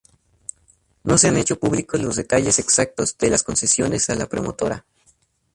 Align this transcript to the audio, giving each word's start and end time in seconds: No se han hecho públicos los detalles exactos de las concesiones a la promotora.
No 1.03 1.19
se 1.19 1.27
han 1.27 1.37
hecho 1.37 1.59
públicos 1.59 2.01
los 2.01 2.15
detalles 2.15 2.57
exactos 2.57 3.15
de 3.19 3.29
las 3.29 3.43
concesiones 3.43 4.09
a 4.09 4.15
la 4.15 4.25
promotora. 4.27 4.83